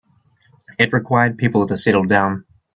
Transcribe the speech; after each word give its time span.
It 0.79 0.93
required 0.93 1.37
people 1.37 1.67
to 1.67 1.77
settle 1.77 2.05
down. 2.05 2.45